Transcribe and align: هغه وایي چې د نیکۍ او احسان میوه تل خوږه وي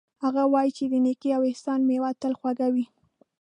هغه 0.23 0.43
وایي 0.53 0.71
چې 0.77 0.85
د 0.87 0.93
نیکۍ 1.05 1.29
او 1.37 1.41
احسان 1.49 1.79
میوه 1.89 2.09
تل 2.21 2.33
خوږه 2.39 2.67
وي 2.73 2.85